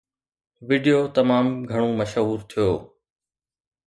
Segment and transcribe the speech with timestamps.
[0.67, 2.69] video تمام گهڻو مشهور ٿيو